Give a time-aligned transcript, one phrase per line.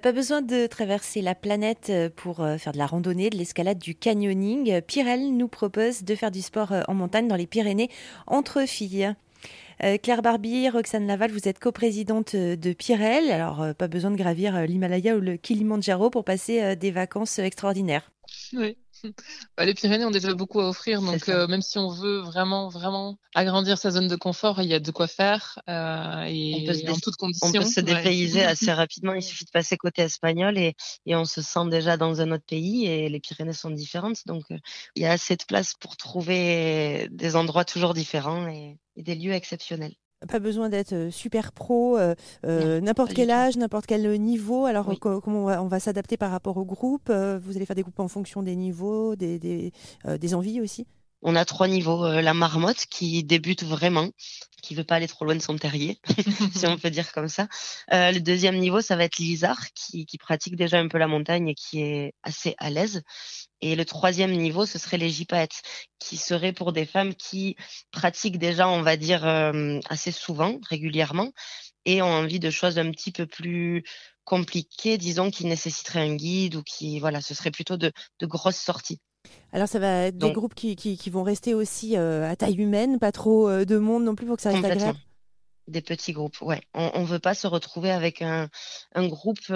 [0.00, 3.78] Pas besoin de traverser la planète euh, pour euh, faire de la randonnée, de l'escalade,
[3.78, 4.80] du canyoning.
[4.82, 7.90] Pirel nous propose de faire du sport en montagne dans les Pyrénées
[8.28, 9.12] entre filles.
[10.02, 13.30] Claire Barbie, Roxane Laval, vous êtes coprésidente de Pirel.
[13.30, 18.10] Alors, pas besoin de gravir l'Himalaya ou le Kilimanjaro pour passer des vacances extraordinaires.
[18.54, 18.76] Oui.
[19.56, 22.68] Bah, les Pyrénées ont déjà beaucoup à offrir, donc euh, même si on veut vraiment,
[22.68, 26.72] vraiment agrandir sa zone de confort, il y a de quoi faire euh, et on
[26.72, 27.48] peut en toutes conditions.
[27.48, 29.14] On peut se dépayser assez rapidement.
[29.14, 30.74] Il suffit de passer côté espagnol et,
[31.06, 32.86] et, on se sent déjà dans un autre pays.
[32.86, 34.58] Et les Pyrénées sont différentes, donc euh,
[34.94, 39.32] il y a assez de place pour trouver des endroits toujours différents et des lieux
[39.32, 39.94] exceptionnels.
[40.26, 44.64] Pas besoin d'être euh, super pro, euh, euh, n'importe quel âge, n'importe quel niveau.
[44.64, 48.08] Alors, comment on va, s'adapter par rapport au groupe Vous allez faire des groupes en
[48.08, 50.88] fonction des niveaux, des, des, envies aussi
[51.22, 52.06] on a trois niveaux.
[52.20, 54.10] la marmotte qui débute vraiment,
[54.62, 56.00] qui veut pas aller trop loin de son terrier,
[56.54, 57.48] si on peut dire comme ça.
[57.90, 61.54] le deuxième niveau, ça va être l'isard qui, pratique déjà un peu la montagne et
[61.54, 63.02] qui est assez à l'aise.
[63.60, 65.62] Et le troisième niveau, ce serait les jipaettes,
[65.98, 67.56] qui seraient pour des femmes qui
[67.90, 71.32] pratiquent déjà, on va dire, euh, assez souvent, régulièrement,
[71.84, 73.82] et ont envie de choses un petit peu plus
[74.24, 79.00] compliquées, disons, qui nécessiteraient un guide ou qui, voilà, ce serait plutôt de, grosses sorties.
[79.52, 82.98] Alors ça va être des groupes qui, qui, vont rester aussi euh, à taille humaine,
[82.98, 84.98] pas trop euh, de monde non plus pour que ça reste agréable.
[85.68, 86.62] Des petits groupes, ouais.
[86.74, 88.48] On ne veut pas se retrouver avec un,
[88.94, 89.52] un groupe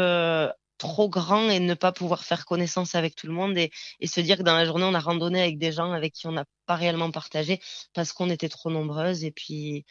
[0.82, 3.70] trop grand et ne pas pouvoir faire connaissance avec tout le monde et,
[4.04, 6.32] se dire que dans la journée, on a randonné avec des gens avec qui on
[6.32, 7.60] n'a pas réellement partagé
[7.94, 9.22] parce qu'on était trop nombreuses.
[9.22, 9.84] Et puis,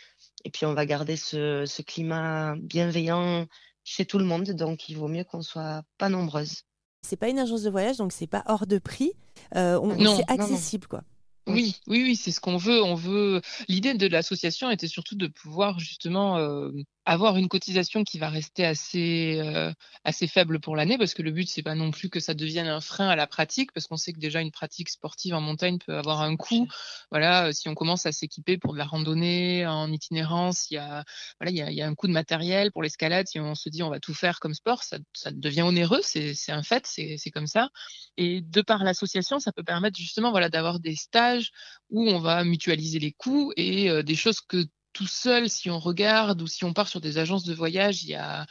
[0.44, 3.48] et puis on va garder ce, ce climat bienveillant
[3.86, 4.50] chez tout le monde.
[4.52, 6.64] Donc, il vaut mieux qu'on soit pas nombreuses.
[7.02, 9.14] C'est pas une agence de voyage, donc c'est pas hors de prix.
[9.56, 9.80] Euh,
[10.18, 11.04] c'est accessible, quoi.
[11.48, 12.84] Oui, oui, oui, c'est ce qu'on veut.
[12.84, 13.42] On veut.
[13.68, 16.70] L'idée de l'association était surtout de pouvoir justement euh,
[17.06, 21.32] avoir une cotisation qui va rester assez euh, assez faible pour l'année, parce que le
[21.32, 23.98] but c'est pas non plus que ça devienne un frein à la pratique, parce qu'on
[23.98, 26.68] sait que déjà une pratique sportive en montagne peut avoir un coût.
[27.10, 30.78] Voilà, euh, si on commence à s'équiper pour de la randonnée en itinérance, il y
[30.78, 31.04] a
[31.40, 33.28] voilà, il y a, il y a un coût de matériel pour l'escalade.
[33.28, 36.02] Si on se dit on va tout faire comme sport, ça, ça devient onéreux.
[36.04, 37.70] C'est c'est un fait, c'est c'est comme ça.
[38.18, 41.52] Et de par l'association, ça peut permettre justement voilà d'avoir des stages
[41.90, 45.80] où on va mutualiser les coûts et euh, des choses que tout seul, si on
[45.80, 48.46] regarde ou si on part sur des agences de voyage, il y a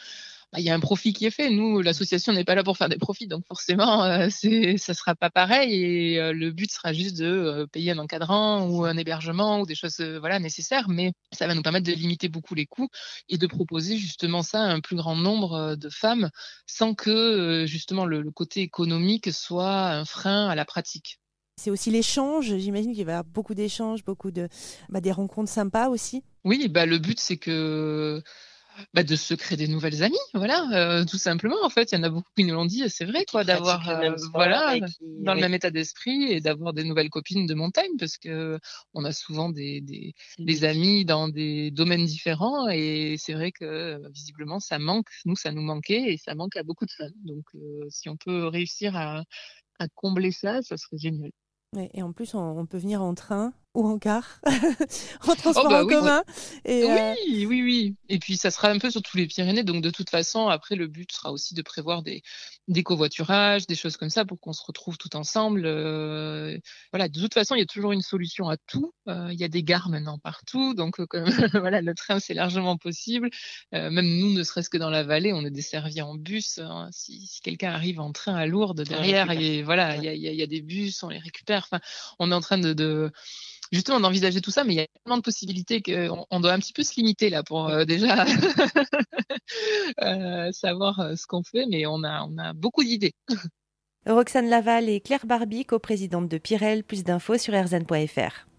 [0.52, 1.48] bah, il y a un profit qui est fait.
[1.48, 5.14] Nous, l'association n'est pas là pour faire des profits, donc forcément, euh, c'est, ça sera
[5.14, 5.74] pas pareil.
[5.74, 9.76] Et euh, le but sera juste de payer un encadrant ou un hébergement ou des
[9.76, 12.88] choses voilà nécessaires, mais ça va nous permettre de limiter beaucoup les coûts
[13.28, 16.30] et de proposer justement ça à un plus grand nombre de femmes,
[16.66, 21.20] sans que justement le côté économique soit un frein à la pratique.
[21.60, 22.56] C'est aussi l'échange.
[22.56, 24.48] J'imagine qu'il y avoir beaucoup d'échanges, beaucoup de
[24.88, 26.24] bah, des rencontres sympas aussi.
[26.44, 28.22] Oui, bah, le but, c'est que
[28.94, 31.56] bah, de se créer des nouvelles amies, voilà, euh, tout simplement.
[31.62, 33.88] En fait, il y en a beaucoup qui nous l'ont dit, c'est vrai, quoi, d'avoir,
[33.88, 38.16] euh, voilà, dans le même état d'esprit et d'avoir des nouvelles copines de montagne, parce
[38.16, 38.58] que
[38.94, 44.00] on a souvent des, des, des amis dans des domaines différents, et c'est vrai que
[44.10, 45.08] visiblement, ça manque.
[45.24, 47.12] Nous, ça nous manquait, et ça manque à beaucoup de femmes.
[47.24, 49.24] Donc, euh, si on peut réussir à,
[49.78, 51.30] à combler ça, ça serait génial
[51.94, 54.40] et en plus, on, peut venir en train ou en car,
[55.28, 56.24] en transport oh, bah en commun.
[56.64, 57.96] Et, euh, oui, oui, oui.
[58.08, 59.62] Et puis, ça sera un peu sur tous les Pyrénées.
[59.62, 62.22] Donc, de toute façon, après, le but sera aussi de prévoir des,
[62.66, 65.62] des covoiturages, des choses comme ça pour qu'on se retrouve tout ensemble.
[65.66, 66.58] Euh,
[66.92, 68.92] voilà, de toute façon, il y a toujours une solution à tout.
[69.06, 70.74] Euh, il y a des gares maintenant partout.
[70.74, 70.96] Donc,
[71.54, 73.30] voilà, le train, c'est largement possible.
[73.70, 76.58] même nous, ne serait-ce que dans la vallée, on est desservi en bus.
[76.58, 76.88] Hein.
[76.90, 80.42] Si, si quelqu'un arrive en train à Lourdes derrière, et voilà, il y a, y
[80.42, 81.68] a, des bus, on les récupère.
[81.70, 81.80] Enfin,
[82.18, 83.12] on est en train de, de
[83.72, 86.58] justement d'envisager tout ça, mais il y a tellement de possibilités qu'on on doit un
[86.58, 88.24] petit peu se limiter là pour euh, déjà
[90.02, 93.14] euh, savoir euh, ce qu'on fait, mais on a, on a beaucoup d'idées.
[94.06, 98.49] Roxane Laval et Claire Barbie, co-présidente de Pirel, plus d'infos sur rzn.fr.